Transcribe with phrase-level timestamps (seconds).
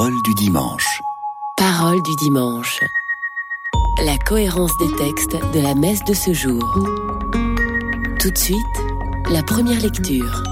[0.00, 1.02] Parole du dimanche.
[1.58, 2.80] Parole du dimanche.
[4.02, 6.62] La cohérence des textes de la messe de ce jour.
[8.18, 8.56] Tout de suite,
[9.30, 10.42] la première lecture.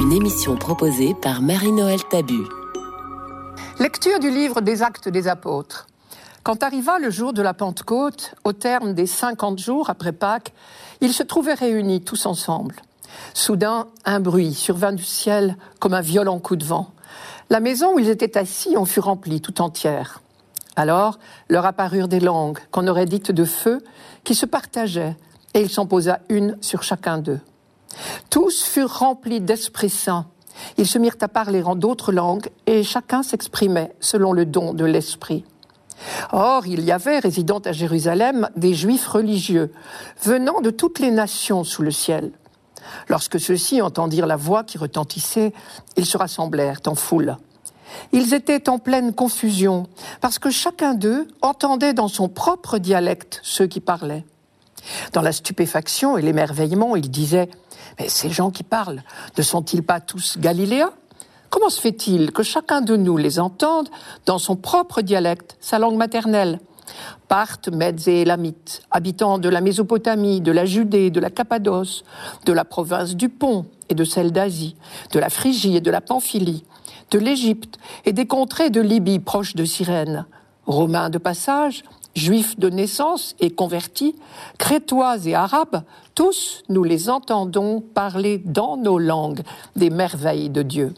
[0.00, 2.40] Une émission proposée par Marie-Noël Tabu.
[3.80, 5.88] Lecture du livre des Actes des Apôtres.
[6.42, 10.54] Quand arriva le jour de la Pentecôte, au terme des 50 jours après Pâques,
[11.02, 12.76] ils se trouvaient réunis tous ensemble.
[13.34, 16.92] Soudain, un bruit survint du ciel comme un violent coup de vent.
[17.48, 20.20] La maison où ils étaient assis en fut remplie tout entière.
[20.74, 23.82] Alors leur apparurent des langues qu'on aurait dites de feu,
[24.24, 25.16] qui se partageaient,
[25.54, 27.40] et il s'en posa une sur chacun d'eux.
[28.30, 30.26] Tous furent remplis d'Esprit Saint.
[30.76, 34.84] Ils se mirent à parler en d'autres langues, et chacun s'exprimait selon le don de
[34.84, 35.44] l'Esprit.
[36.32, 39.72] Or, il y avait, résidant à Jérusalem, des Juifs religieux,
[40.22, 42.32] venant de toutes les nations sous le ciel.
[43.08, 45.52] Lorsque ceux-ci entendirent la voix qui retentissait,
[45.96, 47.36] ils se rassemblèrent en foule.
[48.12, 49.86] Ils étaient en pleine confusion,
[50.20, 54.24] parce que chacun d'eux entendait dans son propre dialecte ceux qui parlaient.
[55.12, 57.48] Dans la stupéfaction et l'émerveillement, ils disaient
[57.98, 59.02] Mais ces gens qui parlent,
[59.36, 60.92] ne sont-ils pas tous galiléens?
[61.50, 63.88] Comment se fait-il que chacun de nous les entende
[64.26, 66.60] dans son propre dialecte, sa langue maternelle?
[67.28, 72.04] Partent Mèdes et Élamites, habitants de la Mésopotamie, de la Judée, de la Cappadoce,
[72.44, 74.76] de la province du Pont et de celle d'Asie,
[75.12, 76.64] de la Phrygie et de la Pamphylie,
[77.10, 80.26] de l'Égypte et des contrées de Libye proches de Cyrène,
[80.66, 84.16] Romains de passage, Juifs de naissance et convertis,
[84.58, 85.82] Crétois et Arabes,
[86.14, 89.42] tous nous les entendons parler dans nos langues
[89.76, 90.94] des merveilles de Dieu.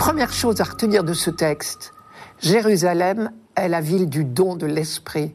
[0.00, 1.94] Première chose à retenir de ce texte,
[2.40, 5.32] Jérusalem est la ville du don de l'Esprit.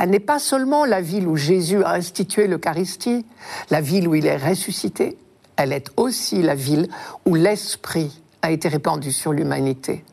[0.00, 3.26] Elle n'est pas seulement la ville où Jésus a institué l'Eucharistie,
[3.68, 5.18] la ville où il est ressuscité,
[5.56, 6.88] elle est aussi la ville
[7.26, 10.06] où l'Esprit a été répandu sur l'humanité.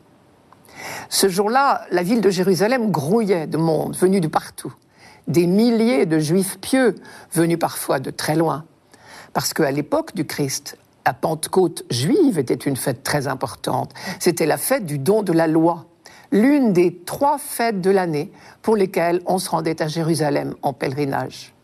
[1.08, 4.74] Ce jour-là, la ville de Jérusalem grouillait de monde venu de partout,
[5.26, 6.96] des milliers de juifs pieux
[7.32, 8.66] venus parfois de très loin,
[9.32, 10.76] parce qu'à l'époque du Christ,
[11.06, 13.94] la Pentecôte juive était une fête très importante.
[14.20, 15.86] C'était la fête du don de la loi,
[16.30, 18.30] l'une des trois fêtes de l'année
[18.62, 21.54] pour lesquelles on se rendait à Jérusalem en pèlerinage.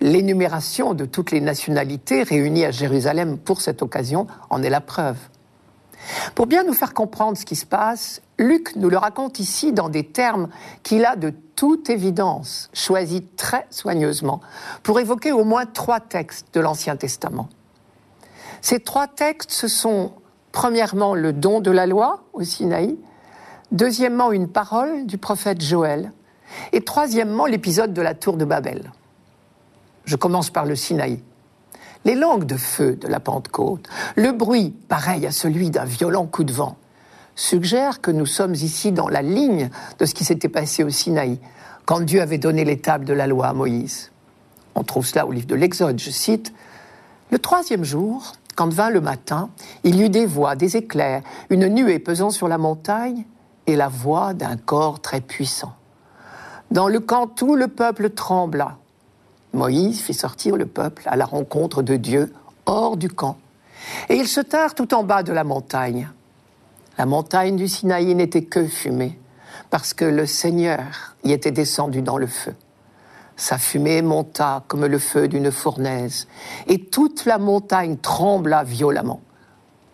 [0.00, 5.16] L'énumération de toutes les nationalités réunies à Jérusalem pour cette occasion en est la preuve.
[6.34, 9.88] Pour bien nous faire comprendre ce qui se passe, Luc nous le raconte ici dans
[9.88, 10.48] des termes
[10.82, 14.40] qu'il a de toute évidence choisis très soigneusement
[14.82, 17.48] pour évoquer au moins trois textes de l'Ancien Testament.
[18.60, 20.12] Ces trois textes, ce sont
[20.52, 22.96] premièrement le don de la loi au Sinaï,
[23.72, 26.12] deuxièmement une parole du prophète Joël,
[26.72, 28.92] et troisièmement l'épisode de la tour de Babel.
[30.04, 31.20] Je commence par le Sinaï.
[32.04, 36.44] Les langues de feu de la Pentecôte, le bruit pareil à celui d'un violent coup
[36.44, 36.76] de vent,
[37.34, 41.40] suggèrent que nous sommes ici dans la ligne de ce qui s'était passé au Sinaï,
[41.84, 44.12] quand Dieu avait donné les tables de la loi à Moïse.
[44.74, 46.52] On trouve cela au livre de l'Exode, je cite.
[47.30, 49.50] Le troisième jour, quand vint le matin,
[49.84, 53.24] il y eut des voix, des éclairs, une nuée pesant sur la montagne
[53.66, 55.74] et la voix d'un corps très puissant.
[56.70, 58.78] Dans le camp, tout le peuple trembla.
[59.52, 62.32] Moïse fit sortir le peuple à la rencontre de Dieu
[62.66, 63.36] hors du camp.
[64.08, 66.10] Et ils se tinrent tout en bas de la montagne.
[66.98, 69.18] La montagne du Sinaï n'était que fumée,
[69.70, 72.54] parce que le Seigneur y était descendu dans le feu.
[73.36, 76.26] Sa fumée monta comme le feu d'une fournaise,
[76.66, 79.20] et toute la montagne trembla violemment.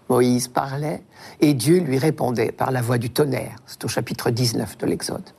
[0.08, 1.02] Moïse parlait,
[1.40, 3.56] et Dieu lui répondait par la voix du tonnerre.
[3.66, 5.30] C'est au chapitre 19 de l'Exode.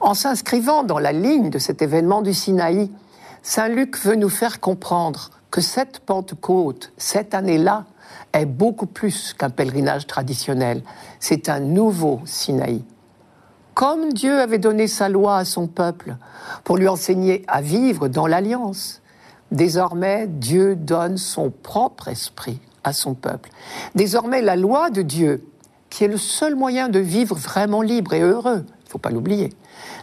[0.00, 2.90] En s'inscrivant dans la ligne de cet événement du Sinaï,
[3.42, 7.84] Saint Luc veut nous faire comprendre que cette Pentecôte, cette année-là,
[8.32, 10.82] est beaucoup plus qu'un pèlerinage traditionnel.
[11.20, 12.84] C'est un nouveau Sinaï
[13.74, 16.16] comme Dieu avait donné sa loi à son peuple
[16.64, 19.00] pour lui enseigner à vivre dans l'alliance,
[19.50, 23.50] désormais Dieu donne son propre esprit à son peuple.
[23.94, 25.46] Désormais la loi de Dieu,
[25.90, 29.10] qui est le seul moyen de vivre vraiment libre et heureux, il ne faut pas
[29.10, 29.50] l'oublier,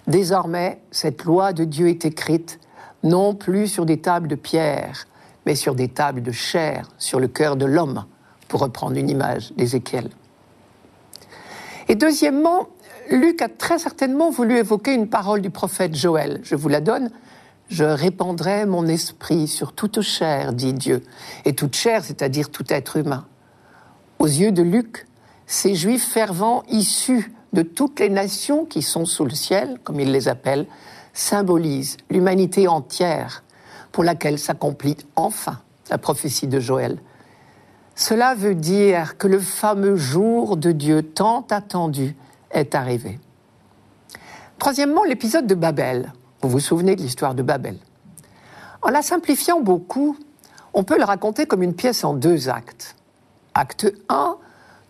[0.08, 2.60] désormais cette loi de Dieu est écrite
[3.04, 5.08] non plus sur des tables de pierre,
[5.46, 8.06] mais sur des tables de chair, sur le cœur de l'homme,
[8.48, 10.10] pour reprendre une image d'Ézéchiel.
[11.88, 12.68] Et deuxièmement,
[13.10, 16.40] Luc a très certainement voulu évoquer une parole du prophète Joël.
[16.44, 17.10] Je vous la donne.
[17.70, 21.04] Je répandrai mon esprit sur toute chair, dit Dieu.
[21.46, 23.28] Et toute chair, c'est-à-dire tout être humain.
[24.18, 25.08] Aux yeux de Luc,
[25.46, 30.12] ces juifs fervents issus de toutes les nations qui sont sous le ciel, comme il
[30.12, 30.66] les appelle,
[31.14, 33.44] symbolisent l'humanité entière,
[33.92, 35.60] pour laquelle s'accomplit enfin
[35.92, 36.98] la prophétie de Joël.
[37.96, 42.16] Cela veut dire que le fameux jour de Dieu tant attendu
[42.52, 43.20] est arrivé.
[44.58, 46.14] Troisièmement, l'épisode de Babel.
[46.42, 47.78] Vous vous souvenez de l'histoire de Babel?
[48.82, 50.18] En la simplifiant beaucoup,
[50.74, 52.96] on peut le raconter comme une pièce en deux actes.
[53.54, 54.38] Acte 1,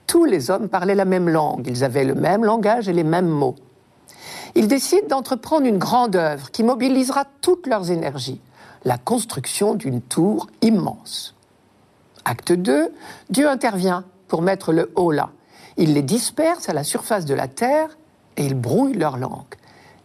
[0.05, 3.29] tous les hommes parlaient la même langue, ils avaient le même langage et les mêmes
[3.29, 3.55] mots.
[4.53, 8.41] Ils décident d'entreprendre une grande œuvre qui mobilisera toutes leurs énergies,
[8.83, 11.35] la construction d'une tour immense.
[12.25, 12.93] Acte 2,
[13.31, 15.31] Dieu intervient pour mettre le haut là.
[15.77, 17.97] Il les disperse à la surface de la terre
[18.37, 19.55] et il brouille leur langue.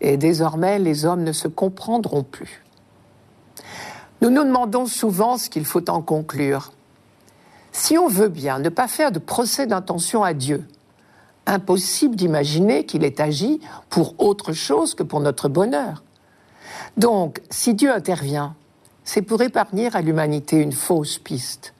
[0.06, 2.62] Et désormais, les hommes ne se comprendront plus.
[4.20, 6.72] Nous nous demandons souvent ce qu'il faut en conclure.
[7.72, 10.68] Si on veut bien ne pas faire de procès d'intention à Dieu,
[11.46, 16.04] impossible d'imaginer qu'il ait agi pour autre chose que pour notre bonheur.
[16.98, 18.54] Donc, si Dieu intervient,
[19.04, 21.72] c'est pour épargner à l'humanité une fausse piste.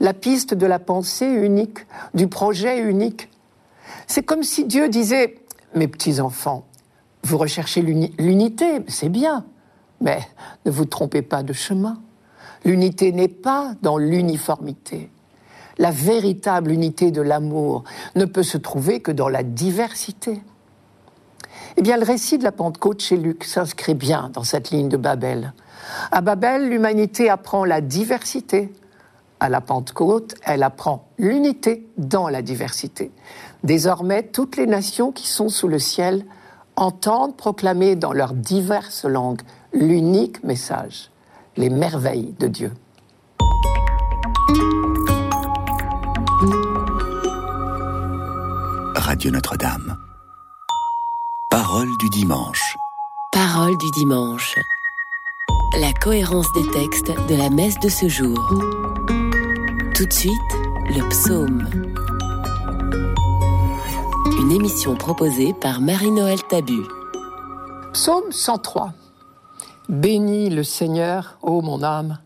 [0.00, 3.28] La piste de la pensée unique, du projet unique.
[4.06, 5.44] C'est comme si Dieu disait,
[5.74, 6.64] mes petits-enfants,
[7.28, 9.44] vous recherchez l'unité, c'est bien,
[10.00, 10.20] mais
[10.64, 12.00] ne vous trompez pas de chemin.
[12.64, 15.10] L'unité n'est pas dans l'uniformité.
[15.76, 17.84] La véritable unité de l'amour
[18.16, 20.42] ne peut se trouver que dans la diversité.
[21.76, 24.96] Eh bien, le récit de la Pentecôte chez Luc s'inscrit bien dans cette ligne de
[24.96, 25.52] Babel.
[26.10, 28.72] À Babel, l'humanité apprend la diversité.
[29.38, 33.12] À la Pentecôte, elle apprend l'unité dans la diversité.
[33.62, 36.24] Désormais, toutes les nations qui sont sous le ciel
[36.78, 39.42] entendent proclamer dans leurs diverses langues
[39.72, 41.10] l'unique message,
[41.56, 42.72] les merveilles de Dieu.
[48.94, 49.96] Radio Notre-Dame.
[51.50, 52.76] Parole du dimanche.
[53.32, 54.54] Parole du dimanche.
[55.80, 58.38] La cohérence des textes de la messe de ce jour.
[59.94, 60.32] Tout de suite,
[60.86, 61.66] le psaume.
[64.40, 66.82] Une émission proposée par Marie-Noël Tabu.
[67.92, 68.92] Psaume 103.
[69.88, 72.18] Bénis le Seigneur, ô mon âme.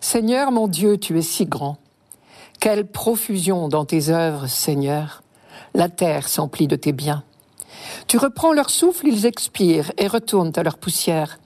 [0.00, 1.76] Seigneur mon Dieu, tu es si grand.
[2.58, 5.22] Quelle profusion dans tes œuvres, Seigneur.
[5.74, 7.22] La terre s'emplit de tes biens.
[8.08, 11.38] Tu reprends leur souffle, ils expirent et retournent à leur poussière.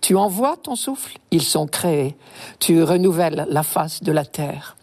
[0.00, 2.16] Tu envoies ton souffle, ils sont créés.
[2.58, 4.76] Tu renouvelles la face de la terre.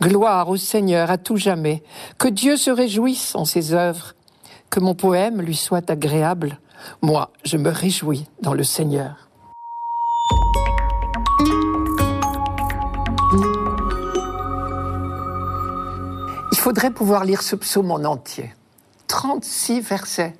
[0.00, 1.82] Gloire au Seigneur à tout jamais.
[2.18, 4.14] Que Dieu se réjouisse en ses œuvres.
[4.70, 6.58] Que mon poème lui soit agréable.
[7.02, 9.28] Moi, je me réjouis dans le Seigneur.
[16.52, 18.54] Il faudrait pouvoir lire ce psaume en entier.
[19.06, 20.34] 36 versets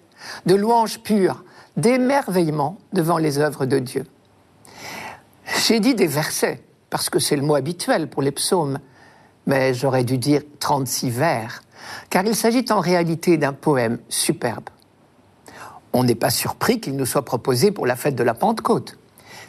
[0.47, 1.45] de louanges pures,
[1.77, 4.07] d'émerveillement devant les œuvres de Dieu.
[5.67, 8.79] J'ai dit des versets, parce que c'est le mot habituel pour les psaumes,
[9.51, 11.63] mais j'aurais dû dire 36 vers,
[12.09, 14.71] car il s'agit en réalité d'un poème superbe.
[15.93, 18.97] On n'est pas surpris qu'il nous soit proposé pour la fête de la Pentecôte,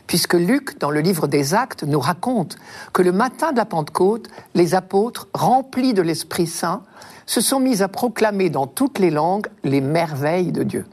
[0.07, 2.57] puisque Luc, dans le livre des Actes, nous raconte
[2.94, 6.81] que le matin de la Pentecôte, les apôtres, remplis de l'Esprit Saint,
[7.27, 10.88] se sont mis à proclamer dans toutes les langues les merveilles de Dieu.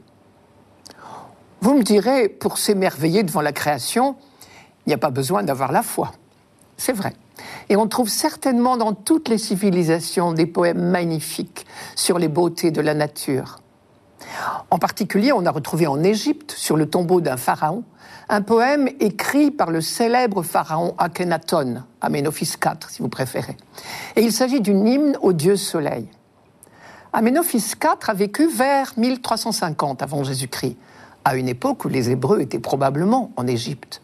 [1.61, 4.17] Vous me direz, pour s'émerveiller devant la création,
[4.85, 6.11] il n'y a pas besoin d'avoir la foi.
[6.79, 7.13] C'est vrai.
[7.67, 11.65] Et on trouve certainement dans toutes les civilisations des poèmes magnifiques
[11.95, 13.59] sur les beautés de la nature.
[14.71, 17.83] En particulier, on a retrouvé en Égypte, sur le tombeau d'un pharaon,
[18.29, 23.57] un poème écrit par le célèbre pharaon Akhenaton, Aménophis IV si vous préférez.
[24.15, 26.07] Et il s'agit d'une hymne au dieu soleil.
[27.11, 30.77] Aménophis IV a vécu vers 1350 avant Jésus-Christ,
[31.25, 34.01] à une époque où les Hébreux étaient probablement en Égypte.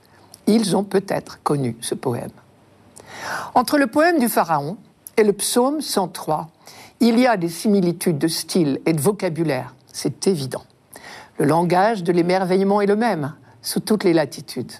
[0.47, 2.31] Ils ont peut-être connu ce poème.
[3.53, 4.77] Entre le poème du Pharaon
[5.17, 6.49] et le psaume 103,
[6.99, 10.63] il y a des similitudes de style et de vocabulaire, c'est évident.
[11.37, 14.71] Le langage de l'émerveillement est le même, sous toutes les latitudes.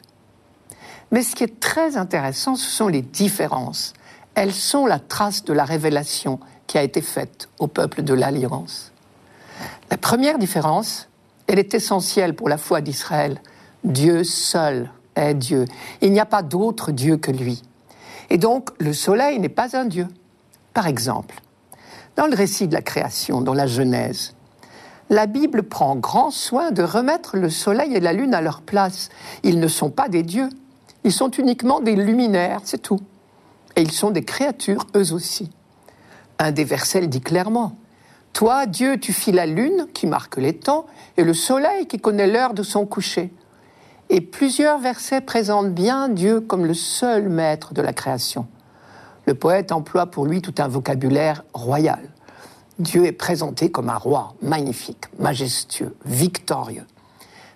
[1.12, 3.94] Mais ce qui est très intéressant, ce sont les différences.
[4.34, 8.92] Elles sont la trace de la révélation qui a été faite au peuple de l'Alliance.
[9.92, 11.08] La première différence,
[11.48, 13.42] elle est essentielle pour la foi d'Israël.
[13.84, 15.66] Dieu seul est Dieu.
[16.02, 17.62] Il n'y a pas d'autre Dieu que lui.
[18.30, 20.08] Et donc, le soleil n'est pas un Dieu.
[20.74, 21.42] Par exemple,
[22.16, 24.34] dans le récit de la création, dans la Genèse,
[25.10, 29.10] la Bible prend grand soin de remettre le soleil et la lune à leur place.
[29.44, 30.50] Ils ne sont pas des dieux,
[31.04, 33.00] ils sont uniquement des luminaires, c'est tout.
[33.76, 35.52] Et ils sont des créatures, eux aussi.
[36.40, 37.76] Un des versets dit clairement.
[38.34, 42.28] Toi, Dieu, tu fis la lune qui marque les temps et le soleil qui connaît
[42.28, 43.32] l'heure de son coucher.
[44.10, 48.48] Et plusieurs versets présentent bien Dieu comme le seul maître de la création.
[49.26, 52.10] Le poète emploie pour lui tout un vocabulaire royal.
[52.78, 56.86] Dieu est présenté comme un roi magnifique, majestueux, victorieux.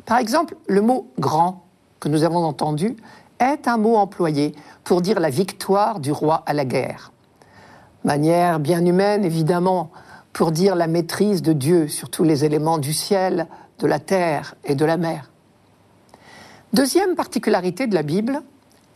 [0.06, 1.66] Par exemple, le mot grand
[2.00, 2.96] que nous avons entendu
[3.40, 7.12] est un mot employé pour dire la victoire du roi à la guerre.
[8.04, 9.92] Manière bien humaine, évidemment,
[10.34, 14.56] pour dire la maîtrise de Dieu sur tous les éléments du ciel, de la terre
[14.64, 15.30] et de la mer.
[16.72, 18.44] Deuxième particularité de la Bible,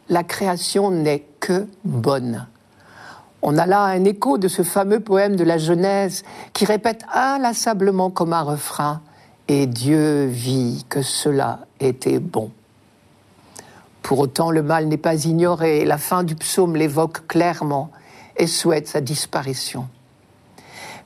[0.08, 2.46] la création n'est que bonne.
[3.42, 8.12] On a là un écho de ce fameux poème de la Genèse qui répète inlassablement
[8.12, 9.02] comme un refrain
[9.48, 12.52] Et Dieu vit que cela était bon.
[14.04, 17.90] Pour autant, le mal n'est pas ignoré, la fin du psaume l'évoque clairement
[18.38, 19.88] et souhaite sa disparition.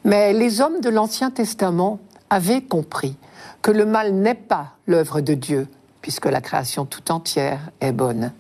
[0.04, 3.16] Mais les hommes de l'Ancien Testament avaient compris
[3.62, 5.68] que le mal n'est pas l'œuvre de Dieu,
[6.08, 8.32] puisque la création tout entière est bonne.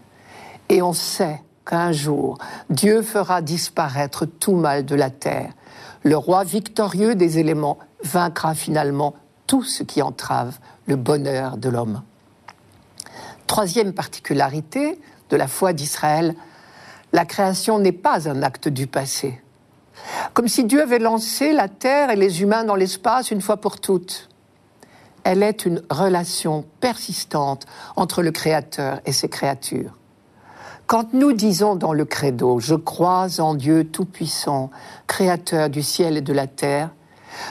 [0.70, 2.38] Et on sait qu'un jour,
[2.70, 5.52] Dieu fera disparaître tout mal de la terre.
[6.04, 9.16] Le roi victorieux des éléments vaincra finalement
[9.48, 12.04] tout ce qui entrave le bonheur de l'homme.
[13.48, 14.98] Troisième particularité
[15.30, 16.36] de la foi d'Israël,
[17.12, 19.42] la création n'est pas un acte du passé.
[20.34, 23.82] Comme si Dieu avait lancé la terre et les humains dans l'espace une fois pour
[23.82, 24.30] toutes
[25.28, 27.66] elle est une relation persistante
[27.98, 29.92] entre le Créateur et ses créatures.
[30.86, 34.72] Quand nous disons dans le credo⁇ Je crois en Dieu Tout-Puissant,
[35.06, 36.88] Créateur du ciel et de la terre⁇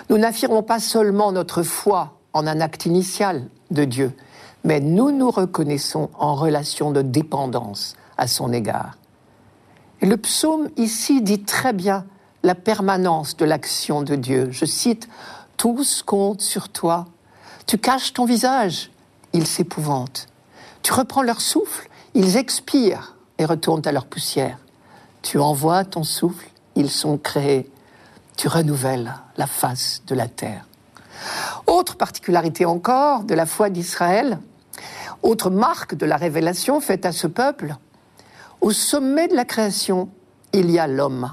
[0.08, 4.16] nous n'affirmons pas seulement notre foi en un acte initial de Dieu,
[4.64, 8.96] mais nous nous reconnaissons en relation de dépendance à son égard.
[10.00, 12.06] Et le psaume ici dit très bien
[12.42, 14.48] la permanence de l'action de Dieu.
[14.50, 15.10] Je cite,
[15.58, 17.06] Tous comptent sur toi,
[17.66, 18.90] tu caches ton visage,
[19.32, 20.28] ils s'épouvantent.
[20.82, 24.58] Tu reprends leur souffle, ils expirent et retournent à leur poussière.
[25.22, 27.68] Tu envoies ton souffle, ils sont créés.
[28.36, 30.64] Tu renouvelles la face de la terre.
[31.66, 34.38] Autre particularité encore de la foi d'Israël,
[35.22, 37.74] autre marque de la révélation faite à ce peuple,
[38.60, 40.08] au sommet de la création,
[40.52, 41.32] il y a l'homme,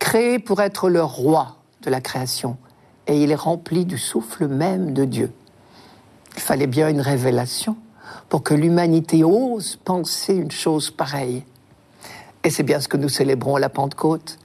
[0.00, 2.56] créé pour être le roi de la création,
[3.06, 5.32] et il est rempli du souffle même de Dieu.
[6.36, 7.76] Il fallait bien une révélation
[8.28, 11.44] pour que l'humanité ose penser une chose pareille.
[12.44, 14.38] Et c'est bien ce que nous célébrons à la Pentecôte.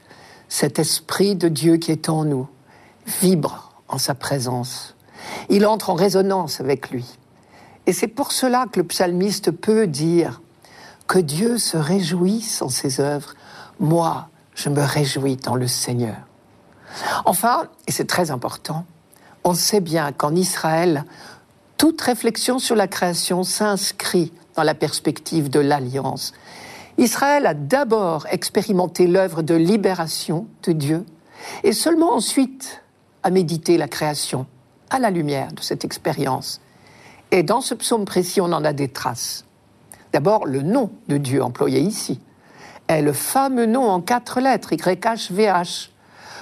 [0.49, 2.47] Cet esprit de Dieu qui est en nous
[3.21, 4.95] vibre en sa présence.
[5.49, 7.05] Il entre en résonance avec lui.
[7.85, 10.41] Et c'est pour cela que le psalmiste peut dire
[11.07, 13.33] que Dieu se réjouisse en ses œuvres.
[13.79, 16.17] Moi, je me réjouis dans le Seigneur.
[17.25, 18.85] Enfin, et c'est très important,
[19.43, 21.05] on sait bien qu'en Israël,
[21.77, 26.33] toute réflexion sur la création s'inscrit dans la perspective de l'alliance.
[26.97, 31.05] Israël a d'abord expérimenté l'œuvre de libération de Dieu
[31.63, 32.83] et seulement ensuite
[33.21, 34.47] a médité la création
[34.89, 36.59] à la lumière de cette expérience.
[37.29, 39.45] Et dans ce psaume précis, on en a des traces.
[40.13, 42.19] D'abord, le nom de Dieu employé ici
[42.87, 45.91] est le fameux nom en quatre lettres, YHVH,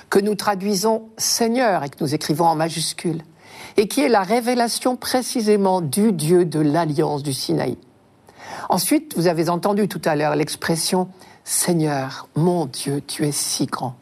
[0.10, 3.24] que nous traduisons Seigneur et que nous écrivons en majuscule
[3.78, 7.78] et qui est la révélation précisément du Dieu de l'alliance du Sinaï.
[8.70, 11.10] Ensuite, vous avez entendu tout à l'heure l'expression
[11.44, 13.96] Seigneur, mon Dieu, tu es si grand.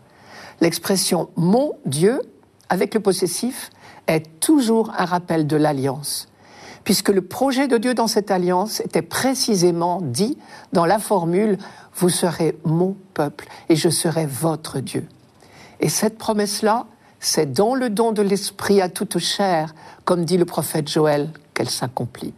[0.61, 2.21] L'expression mon Dieu,
[2.69, 3.69] avec le possessif,
[4.07, 6.29] est toujours un rappel de l'alliance,
[6.85, 10.37] puisque le projet de Dieu dans cette alliance était précisément dit
[10.71, 11.57] dans la formule
[11.95, 15.05] Vous serez mon peuple et je serai votre Dieu.
[15.81, 16.85] Et cette promesse-là,
[17.23, 21.69] c'est dans le don de l'Esprit à toute chair, comme dit le prophète Joël, qu'elle
[21.69, 22.33] s'accomplit.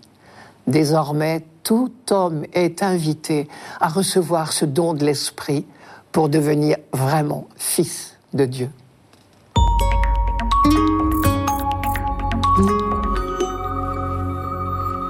[0.68, 3.50] Désormais, tout homme est invité
[3.82, 5.66] à recevoir ce don de l'Esprit
[6.12, 8.70] pour devenir vraiment fils de Dieu.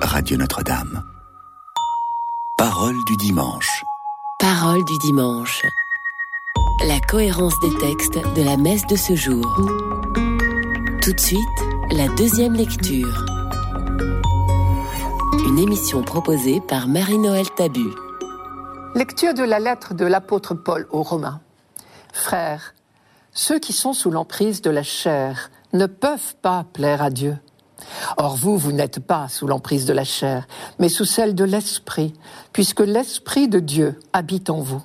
[0.01, 1.03] Radio Notre-Dame.
[2.57, 3.83] Parole du dimanche.
[4.39, 5.65] Parole du dimanche
[6.83, 9.45] la cohérence des textes de la messe de ce jour.
[11.01, 11.39] Tout de suite,
[11.91, 13.25] la deuxième lecture.
[15.47, 17.87] Une émission proposée par Marie-Noël Tabu.
[18.93, 21.39] Lecture de la lettre de l'apôtre Paul aux Romains.
[22.13, 22.75] Frères,
[23.31, 27.37] ceux qui sont sous l'emprise de la chair ne peuvent pas plaire à Dieu.
[28.17, 30.47] Or vous, vous n'êtes pas sous l'emprise de la chair,
[30.79, 32.13] mais sous celle de l'Esprit,
[32.53, 34.83] puisque l'Esprit de Dieu habite en vous.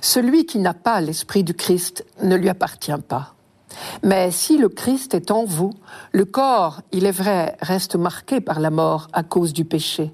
[0.00, 3.34] Celui qui n'a pas l'Esprit du Christ ne lui appartient pas.
[4.02, 5.72] Mais si le Christ est en vous,
[6.12, 10.10] le corps, il est vrai, reste marqué par la mort à cause du péché,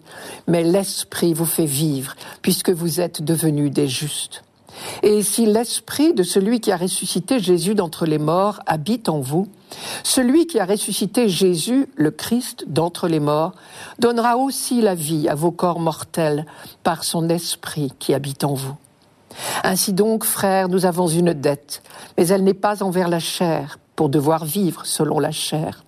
[0.47, 4.43] mais l'esprit vous fait vivre, puisque vous êtes devenus des justes.
[5.03, 9.49] Et si l'esprit de celui qui a ressuscité Jésus d'entre les morts habite en vous,
[10.03, 13.53] celui qui a ressuscité Jésus, le Christ, d'entre les morts,
[13.99, 16.45] donnera aussi la vie à vos corps mortels
[16.83, 18.77] par son esprit qui habite en vous.
[19.65, 21.83] Ainsi donc, frères, nous avons une dette,
[22.17, 25.85] mais elle n'est pas envers la chair, pour devoir vivre selon la chair.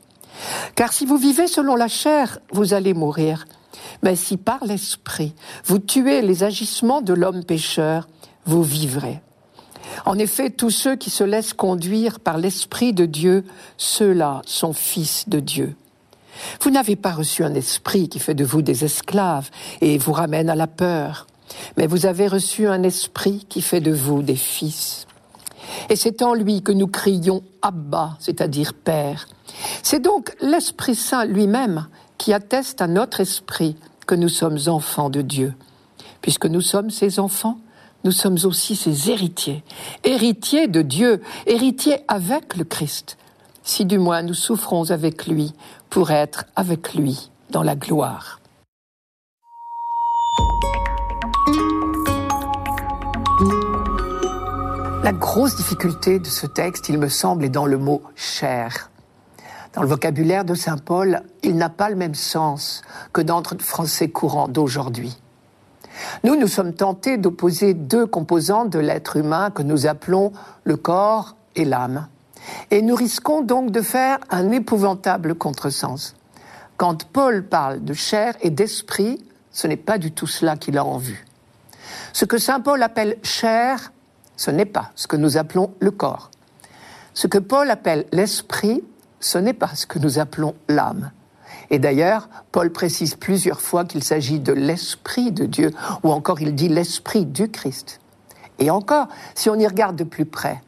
[0.74, 3.46] Car si vous vivez selon la chair, vous allez mourir.
[4.02, 8.08] Mais si par l'esprit vous tuez les agissements de l'homme pécheur,
[8.44, 9.20] vous vivrez.
[10.04, 13.44] En effet, tous ceux qui se laissent conduire par l'Esprit de Dieu,
[13.78, 15.76] ceux-là sont fils de Dieu.
[16.60, 19.50] Vous n'avez pas reçu un esprit qui fait de vous des esclaves
[19.80, 21.26] et vous ramène à la peur
[21.76, 25.06] mais vous avez reçu un esprit qui fait de vous des fils.
[25.88, 29.28] Et c'est en lui que nous crions Abba, c'est-à-dire Père.
[29.82, 33.76] C'est donc l'Esprit Saint lui-même qui atteste à notre esprit
[34.06, 35.54] que nous sommes enfants de Dieu.
[36.20, 37.58] Puisque nous sommes ses enfants,
[38.04, 39.62] nous sommes aussi ses héritiers,
[40.04, 43.18] héritiers de Dieu, héritiers avec le Christ,
[43.62, 45.52] si du moins nous souffrons avec lui
[45.90, 48.37] pour être avec lui dans la gloire.
[55.08, 58.90] La grosse difficulté de ce texte, il me semble, est dans le mot cher.
[59.72, 62.82] Dans le vocabulaire de Saint Paul, il n'a pas le même sens
[63.14, 65.18] que dans notre français courant d'aujourd'hui.
[66.24, 70.30] Nous, nous sommes tentés d'opposer deux composantes de l'être humain que nous appelons
[70.64, 72.06] le corps et l'âme.
[72.70, 76.16] Et nous risquons donc de faire un épouvantable contresens.
[76.76, 80.84] Quand Paul parle de chair et d'esprit, ce n'est pas du tout cela qu'il a
[80.84, 81.24] en vue.
[82.12, 83.90] Ce que Saint Paul appelle chair,
[84.38, 86.30] ce n'est pas ce que nous appelons le corps.
[87.12, 88.82] Ce que Paul appelle l'esprit,
[89.20, 91.10] ce n'est pas ce que nous appelons l'âme.
[91.70, 95.72] Et d'ailleurs, Paul précise plusieurs fois qu'il s'agit de l'esprit de Dieu,
[96.04, 98.00] ou encore il dit l'esprit du Christ.
[98.60, 100.62] Et encore, si on y regarde de plus près,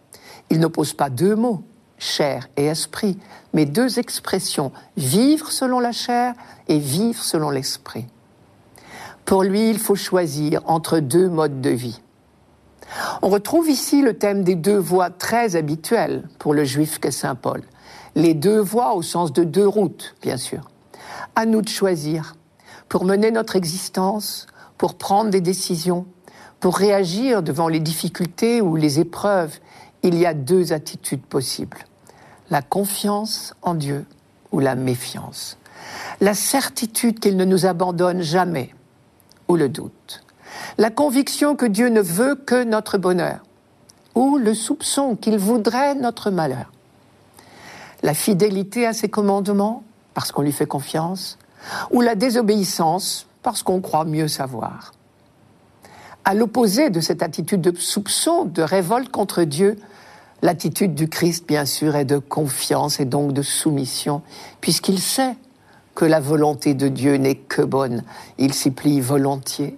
[0.50, 1.62] il n'oppose pas deux mots,
[1.96, 3.18] chair et esprit,
[3.54, 6.34] mais deux expressions, vivre selon la chair
[6.66, 8.06] et vivre selon l'esprit.
[9.24, 12.00] Pour lui, il faut choisir entre deux modes de vie.
[13.22, 17.34] On retrouve ici le thème des deux voies très habituelles pour le juif qu'est Saint
[17.34, 17.62] Paul.
[18.14, 20.68] Les deux voies au sens de deux routes, bien sûr.
[21.36, 22.34] À nous de choisir
[22.88, 26.06] pour mener notre existence, pour prendre des décisions,
[26.58, 29.58] pour réagir devant les difficultés ou les épreuves.
[30.02, 31.78] Il y a deux attitudes possibles.
[32.50, 34.06] La confiance en Dieu
[34.50, 35.56] ou la méfiance.
[36.20, 38.74] La certitude qu'il ne nous abandonne jamais
[39.48, 40.24] ou le doute
[40.78, 43.40] la conviction que Dieu ne veut que notre bonheur,
[44.14, 46.72] ou le soupçon qu'il voudrait notre malheur.
[48.02, 49.82] La fidélité à ses commandements,
[50.14, 51.38] parce qu'on lui fait confiance,
[51.90, 54.92] ou la désobéissance, parce qu'on croit mieux savoir.
[56.24, 59.76] À l'opposé de cette attitude de soupçon, de révolte contre Dieu,
[60.42, 64.22] l'attitude du Christ, bien sûr, est de confiance et donc de soumission,
[64.60, 65.36] puisqu'il sait
[65.94, 68.04] que la volonté de Dieu n'est que bonne.
[68.38, 69.76] Il s'y plie volontiers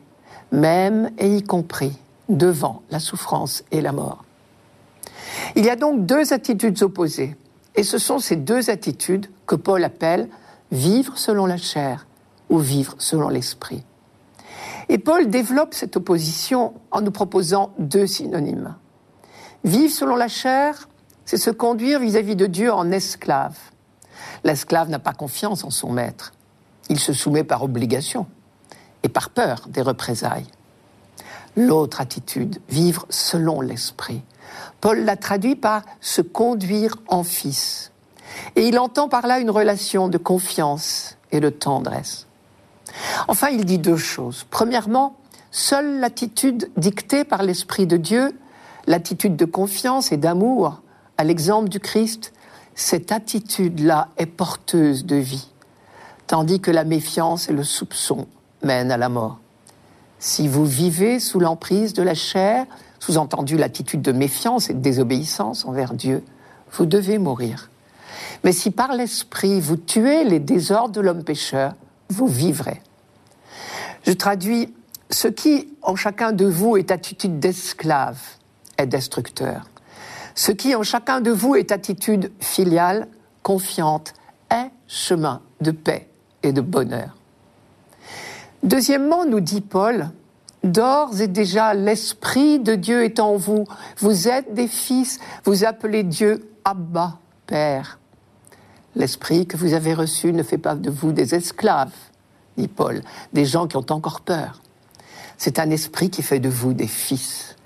[0.52, 4.24] même et y compris devant la souffrance et la mort.
[5.56, 7.36] Il y a donc deux attitudes opposées,
[7.74, 10.28] et ce sont ces deux attitudes que Paul appelle
[10.70, 12.06] vivre selon la chair
[12.50, 13.82] ou vivre selon l'esprit.
[14.88, 18.74] Et Paul développe cette opposition en nous proposant deux synonymes.
[19.64, 20.88] Vivre selon la chair,
[21.24, 23.56] c'est se conduire vis-à-vis de Dieu en esclave.
[24.44, 26.32] L'esclave n'a pas confiance en son maître.
[26.90, 28.26] Il se soumet par obligation
[29.02, 30.46] et par peur des représailles.
[31.56, 34.22] L'autre attitude, vivre selon l'esprit.
[34.80, 37.92] Paul l'a traduit par se conduire en fils.
[38.56, 42.26] Et il entend par là une relation de confiance et de tendresse.
[43.28, 44.46] Enfin, il dit deux choses.
[44.50, 45.16] Premièrement,
[45.50, 48.32] seule l'attitude dictée par l'Esprit de Dieu,
[48.86, 50.80] l'attitude de confiance et d'amour,
[51.18, 52.32] à l'exemple du Christ,
[52.74, 55.50] cette attitude-là est porteuse de vie,
[56.26, 58.26] tandis que la méfiance et le soupçon
[58.62, 59.38] mène à la mort.
[60.18, 62.66] Si vous vivez sous l'emprise de la chair,
[63.00, 66.22] sous-entendu l'attitude de méfiance et de désobéissance envers Dieu,
[66.72, 67.70] vous devez mourir.
[68.44, 71.74] Mais si par l'esprit vous tuez les désordres de l'homme pécheur,
[72.08, 72.80] vous vivrez.
[74.04, 74.72] Je traduis
[75.10, 78.18] ce qui en chacun de vous est attitude d'esclave
[78.78, 79.68] est destructeur.
[80.34, 83.08] Ce qui en chacun de vous est attitude filiale,
[83.42, 84.14] confiante,
[84.50, 86.08] est chemin de paix
[86.42, 87.16] et de bonheur.
[88.62, 90.10] Deuxièmement, nous dit Paul,
[90.62, 93.64] d'ores et déjà l'Esprit de Dieu est en vous.
[93.98, 97.98] Vous êtes des fils, vous appelez Dieu Abba, Père.
[98.94, 101.94] L'esprit que vous avez reçu ne fait pas de vous des esclaves,
[102.56, 104.60] dit Paul, des gens qui ont encore peur.
[105.38, 107.56] C'est un esprit qui fait de vous des fils.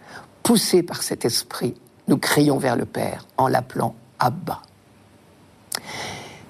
[0.42, 1.74] Poussés par cet esprit,
[2.06, 4.62] nous crions vers le Père en l'appelant Abba.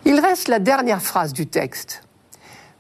[0.05, 2.06] Il reste la dernière phrase du texte.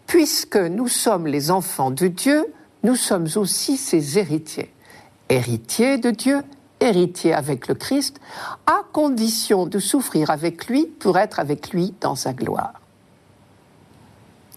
[0.06, 2.46] Puisque nous sommes les enfants de Dieu,
[2.82, 4.72] nous sommes aussi ses héritiers.
[5.28, 6.42] Héritiers de Dieu,
[6.80, 8.20] héritiers avec le Christ,
[8.66, 12.80] à condition de souffrir avec lui pour être avec lui dans sa gloire.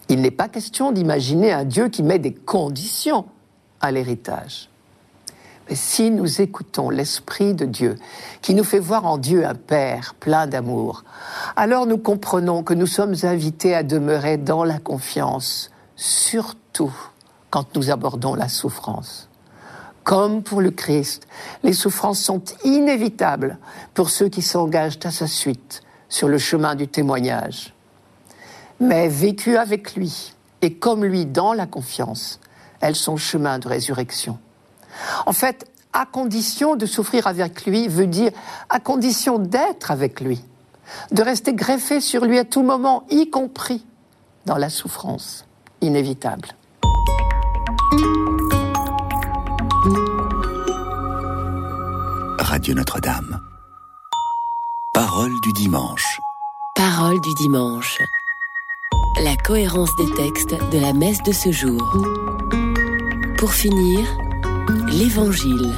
[0.08, 3.26] Il n'est pas question d'imaginer un Dieu qui met des conditions
[3.80, 4.68] à l'héritage.
[5.72, 7.96] Si nous écoutons l'Esprit de Dieu,
[8.42, 11.04] qui nous fait voir en Dieu un Père plein d'amour,
[11.54, 16.92] alors nous comprenons que nous sommes invités à demeurer dans la confiance, surtout
[17.50, 19.28] quand nous abordons la souffrance.
[20.02, 21.28] Comme pour le Christ,
[21.62, 23.58] les souffrances sont inévitables
[23.94, 27.74] pour ceux qui s'engagent à sa suite sur le chemin du témoignage.
[28.80, 32.40] Mais vécues avec lui et comme lui dans la confiance,
[32.80, 34.38] elles sont chemin de résurrection.
[35.26, 38.30] En fait, à condition de souffrir avec lui veut dire
[38.68, 40.44] à condition d'être avec lui,
[41.10, 43.84] de rester greffé sur lui à tout moment, y compris
[44.46, 45.44] dans la souffrance
[45.80, 46.48] inévitable.
[52.38, 53.40] Radio Notre-Dame.
[54.92, 56.20] Parole du dimanche.
[56.74, 57.98] Parole du dimanche.
[59.22, 61.80] La cohérence des textes de la messe de ce jour.
[63.38, 64.06] Pour finir,
[64.68, 65.72] L'Évangile.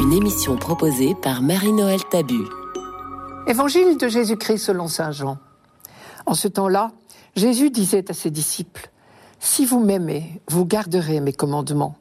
[0.00, 2.44] Une émission proposée par Marie-Noël Tabu.
[3.46, 5.38] Évangile de Jésus-Christ selon Saint Jean.
[6.26, 6.92] En ce temps-là,
[7.34, 8.90] Jésus disait à ses disciples,
[9.40, 11.96] Si vous m'aimez, vous garderez mes commandements.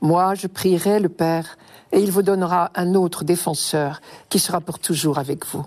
[0.00, 1.56] Moi, je prierai le Père,
[1.92, 5.64] et il vous donnera un autre défenseur qui sera pour toujours avec vous.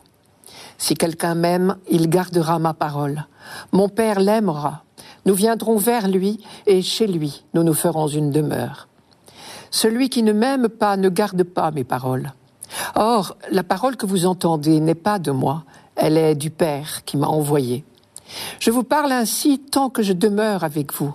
[0.77, 3.25] Si quelqu'un m'aime, il gardera ma parole.
[3.71, 4.82] Mon Père l'aimera
[5.25, 8.87] nous viendrons vers lui et chez lui nous nous ferons une demeure.
[9.71, 12.33] Celui qui ne m'aime pas ne garde pas mes paroles.
[12.95, 15.63] Or, la parole que vous entendez n'est pas de moi,
[15.95, 17.83] elle est du Père qui m'a envoyé.
[18.59, 21.13] Je vous parle ainsi tant que je demeure avec vous.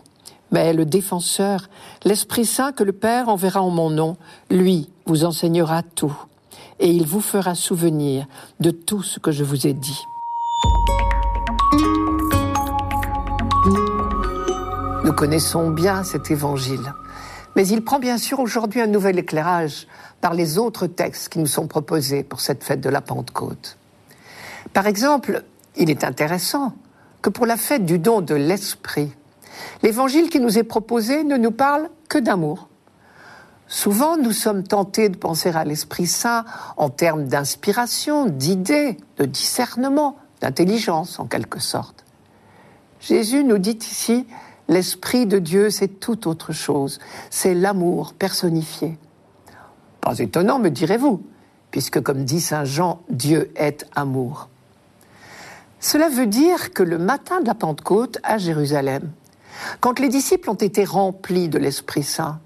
[0.50, 1.68] Mais le défenseur,
[2.04, 4.16] l'Esprit Saint que le Père enverra en mon nom,
[4.50, 6.16] lui vous enseignera tout,
[6.80, 8.26] et il vous fera souvenir
[8.60, 10.04] de tout ce que je vous ai dit.
[15.18, 16.94] Connaissons bien cet évangile,
[17.56, 19.88] mais il prend bien sûr aujourd'hui un nouvel éclairage
[20.20, 23.78] par les autres textes qui nous sont proposés pour cette fête de la Pentecôte.
[24.72, 25.42] Par exemple,
[25.74, 26.72] il est intéressant
[27.20, 29.10] que pour la fête du don de l'Esprit,
[29.82, 32.68] l'évangile qui nous est proposé ne nous parle que d'amour.
[33.66, 36.44] Souvent, nous sommes tentés de penser à l'Esprit Saint
[36.76, 42.04] en termes d'inspiration, d'idées, de discernement, d'intelligence en quelque sorte.
[43.00, 44.26] Jésus nous dit ici
[44.68, 46.98] L'Esprit de Dieu, c'est tout autre chose.
[47.30, 48.98] C'est l'amour personnifié.
[50.00, 51.22] Pas étonnant, me direz-vous,
[51.70, 54.48] puisque comme dit Saint Jean, Dieu est amour.
[55.80, 59.10] Cela veut dire que le matin de la Pentecôte à Jérusalem,
[59.80, 62.40] quand les disciples ont été remplis de l'Esprit Saint,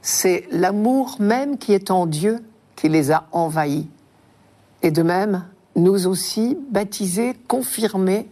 [0.00, 2.38] c'est l'amour même qui est en Dieu
[2.76, 3.88] qui les a envahis.
[4.82, 5.44] Et de même,
[5.74, 8.28] nous aussi, baptisés, confirmés,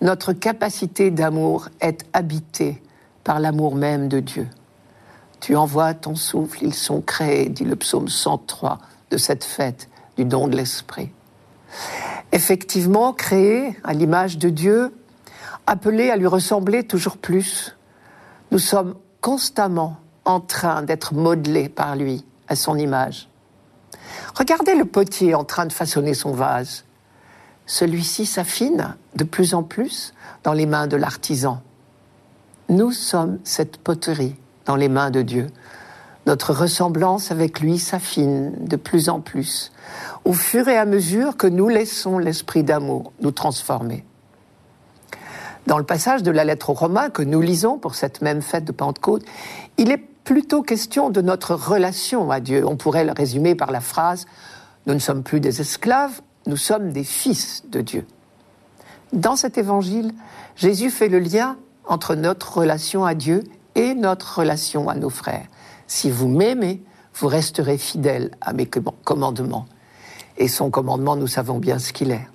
[0.00, 2.80] notre capacité d'amour est habitée
[3.24, 4.48] par l'amour même de Dieu.
[5.40, 8.78] Tu envoies ton souffle, ils sont créés, dit le psaume 103
[9.10, 11.10] de cette fête du don de l'Esprit.
[12.32, 14.94] Effectivement, créés à l'image de Dieu,
[15.66, 17.76] appelés à lui ressembler toujours plus,
[18.50, 23.28] nous sommes constamment en train d'être modelés par lui à son image.
[24.34, 26.84] Regardez le potier en train de façonner son vase
[27.68, 31.60] celui-ci s'affine de plus en plus dans les mains de l'artisan.
[32.68, 35.48] Nous sommes cette poterie dans les mains de Dieu.
[36.26, 39.72] Notre ressemblance avec lui s'affine de plus en plus
[40.24, 44.04] au fur et à mesure que nous laissons l'esprit d'amour nous transformer.
[45.66, 48.64] Dans le passage de la lettre aux Romains que nous lisons pour cette même fête
[48.64, 49.24] de Pentecôte,
[49.78, 52.64] il est plutôt question de notre relation à Dieu.
[52.66, 54.26] On pourrait le résumer par la phrase
[54.86, 58.06] Nous ne sommes plus des esclaves, nous sommes des fils de Dieu.
[59.12, 60.12] Dans cet évangile,
[60.56, 63.42] Jésus fait le lien entre notre relation à Dieu
[63.74, 65.46] et notre relation à nos frères.
[65.86, 66.82] Si vous m'aimez,
[67.14, 69.66] vous resterez fidèles à mes commandements.
[70.36, 72.28] Et son commandement, nous savons bien ce qu'il est.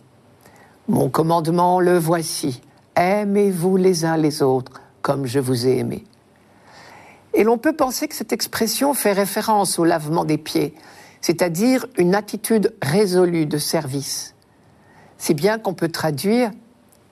[0.88, 2.62] Mon commandement, le voici.
[2.96, 6.06] Aimez-vous les uns les autres comme je vous ai aimé.
[7.34, 10.76] Et l'on peut penser que cette expression fait référence au lavement des pieds,
[11.22, 14.36] c'est-à-dire une attitude résolue de service.
[15.18, 16.52] Si bien qu'on peut traduire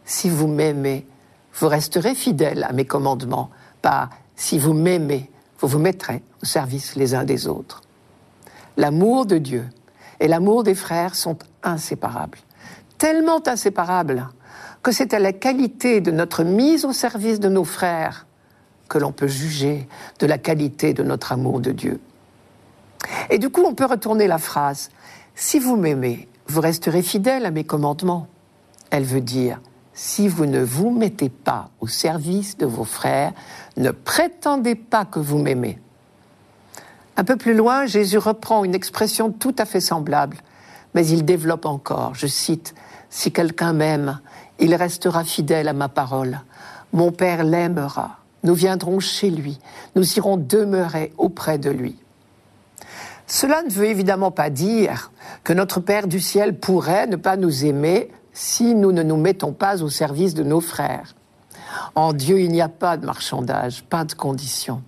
[0.05, 1.07] Si vous m'aimez,
[1.53, 3.49] vous resterez fidèle à mes commandements,
[3.81, 7.81] pas Si vous m'aimez, vous vous mettrez au service les uns des autres.
[8.77, 9.67] L'amour de Dieu
[10.19, 12.39] et l'amour des frères sont inséparables,
[12.97, 14.27] tellement inséparables
[14.81, 18.25] que c'est à la qualité de notre mise au service de nos frères
[18.89, 19.87] que l'on peut juger
[20.19, 21.99] de la qualité de notre amour de Dieu.
[23.29, 24.89] Et du coup, on peut retourner la phrase
[25.35, 28.27] Si vous m'aimez, vous resterez fidèle à mes commandements.
[28.89, 29.61] Elle veut dire
[30.03, 33.33] Si vous ne vous mettez pas au service de vos frères,
[33.77, 35.77] ne prétendez pas que vous m'aimez.
[37.17, 40.37] Un peu plus loin, Jésus reprend une expression tout à fait semblable,
[40.95, 42.15] mais il développe encore.
[42.15, 42.73] Je cite
[43.11, 44.19] Si quelqu'un m'aime,
[44.57, 46.41] il restera fidèle à ma parole.
[46.93, 48.17] Mon Père l'aimera.
[48.43, 49.59] Nous viendrons chez lui.
[49.95, 51.95] Nous irons demeurer auprès de lui.
[53.27, 55.11] Cela ne veut évidemment pas dire
[55.43, 59.53] que notre Père du ciel pourrait ne pas nous aimer si nous ne nous mettons
[59.53, 61.15] pas au service de nos frères.
[61.95, 64.83] En Dieu, il n'y a pas de marchandage, pas de conditions.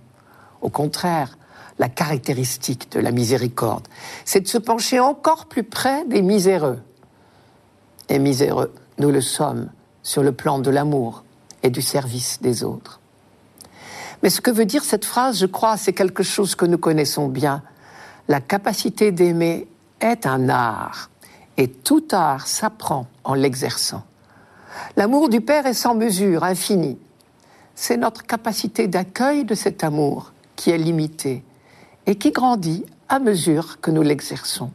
[0.60, 1.36] Au contraire,
[1.78, 3.86] la caractéristique de la miséricorde,
[4.24, 6.80] c'est de se pencher encore plus près des miséreux.
[8.08, 9.70] Et miséreux, nous le sommes
[10.02, 11.24] sur le plan de l'amour
[11.62, 13.00] et du service des autres.
[14.22, 17.28] Mais ce que veut dire cette phrase, je crois, c'est quelque chose que nous connaissons
[17.28, 17.62] bien.
[18.28, 19.68] La capacité d'aimer
[20.00, 21.10] est un art,
[21.56, 24.02] et tout art s'apprend en l'exerçant.
[24.96, 26.98] L'amour du Père est sans mesure, infini.
[27.74, 31.44] C'est notre capacité d'accueil de cet amour qui est limitée
[32.06, 34.70] et qui grandit à mesure que nous l'exerçons.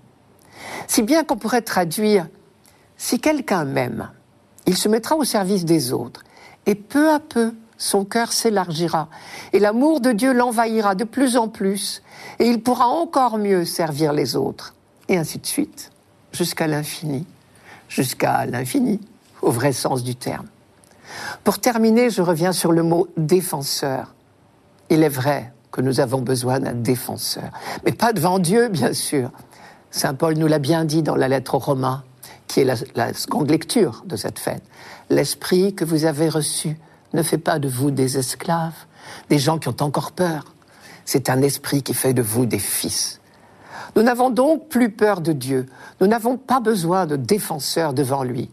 [0.88, 2.28] Si bien qu'on pourrait traduire
[2.98, 4.12] si quelqu'un m'aime,
[4.65, 6.24] il se mettra au service des autres.
[6.65, 9.08] Et peu à peu, son cœur s'élargira.
[9.54, 12.04] Et l'amour de Dieu l'envahira de plus en plus.
[12.39, 14.76] Et il pourra encore mieux servir les autres.
[15.08, 15.92] Et ainsi de suite,
[16.32, 17.26] jusqu'à l'infini.
[17.88, 19.00] Jusqu'à l'infini,
[19.42, 20.46] au vrai sens du terme.
[21.44, 24.13] Pour terminer, je reviens sur le mot défenseur.
[24.89, 27.50] Il est vrai que nous avons besoin d'un défenseur.
[27.86, 29.32] Mais pas devant Dieu, bien sûr.
[29.92, 32.04] Saint Paul nous l'a bien dit dans la lettre aux Romains
[32.48, 32.65] qui est
[32.96, 34.63] la, seconde lecture de cette fête.
[35.10, 36.78] L'esprit que vous avez reçu
[37.13, 38.74] ne fait pas de vous des esclaves,
[39.30, 40.46] des gens qui ont encore peur.
[41.06, 43.19] C'est un esprit qui fait de vous des fils.
[43.95, 45.65] Nous n'avons donc plus peur de Dieu.
[46.02, 48.49] Nous n'avons pas besoin de défenseurs devant lui.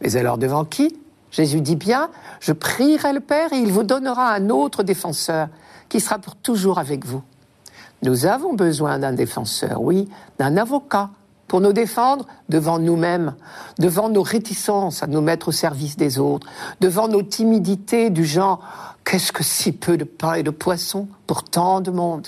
[0.00, 0.96] Mais alors devant qui?
[1.30, 5.48] Jésus dit bien, je prierai le Père et il vous donnera un autre défenseur
[5.88, 7.22] qui sera pour toujours avec vous.
[8.02, 11.10] Nous avons besoin d'un défenseur, oui, d'un avocat,
[11.52, 13.34] pour nous défendre devant nous-mêmes,
[13.78, 16.46] devant nos réticences à nous mettre au service des autres,
[16.80, 18.60] devant nos timidités du genre
[19.04, 22.26] qu'est-ce que si peu de pain et de poisson pour tant de monde?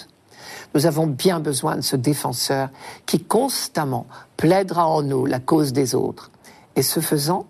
[0.75, 2.69] Nous avons bien besoin de ce défenseur
[3.07, 6.31] qui constamment plaidera en nous la cause des autres.
[6.77, 7.47] Et ce faisant,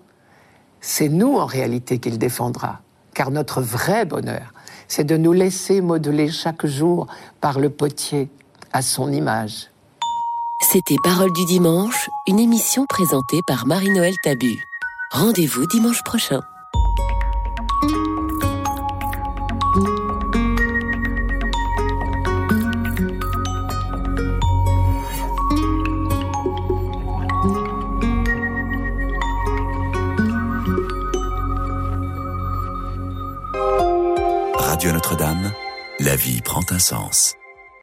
[0.80, 2.80] c'est nous en réalité qu'il défendra,
[3.14, 4.52] car notre vrai bonheur,
[4.88, 7.06] c'est de nous laisser modeler chaque jour
[7.40, 8.28] par le potier
[8.72, 9.70] à son image.
[10.60, 14.62] C'était Parole du dimanche, une émission présentée par Marie-Noël Tabu.
[15.10, 16.40] Rendez-vous dimanche prochain.
[36.04, 37.34] La vie prend un sens.